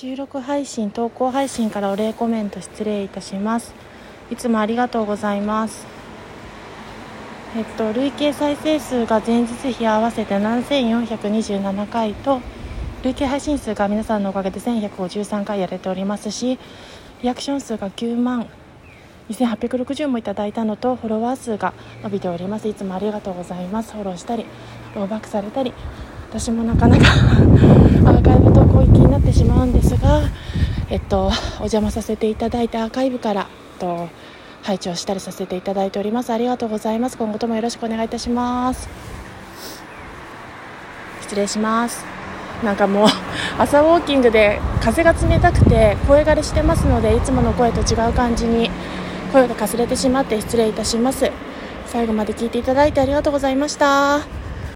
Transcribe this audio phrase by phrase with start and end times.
[0.00, 3.74] 収録配信投稿配信からお礼コメント失礼いたします。
[4.30, 5.88] いつもありがとうございます。
[7.56, 12.40] えっと累計再生数が前日比合わせて7427回と
[13.02, 16.60] 累計配信数が皆さんのおかげで1153回やれておりますし
[17.22, 18.46] リアクション数が9万
[19.30, 21.74] 2860もいただいたのとフォロワー数が
[22.04, 22.68] 伸びております。
[22.68, 23.94] いつもありがとうございます。
[23.94, 24.46] フォローしたり
[24.94, 25.72] ローバックされたり
[26.30, 27.04] 私もなかなか
[28.06, 29.58] アーカイブ投稿行きになってしま
[30.90, 34.08] えっとお邪魔させていただいたアーカイブからと
[34.62, 36.32] 拝聴したりさせていただいております。
[36.32, 37.16] ありがとうございます。
[37.18, 38.88] 今後ともよろしくお願いいたします。
[41.22, 42.04] 失礼します。
[42.64, 43.08] なんかもう
[43.58, 48.70] 朝ウォーキングで風が冷たくて声枯れしてますのでいつもの声と違う感じに
[49.32, 51.30] 声がかすれてしまって失礼いたします。
[51.86, 54.47] 最後まで聞いていただいてありがとうございました。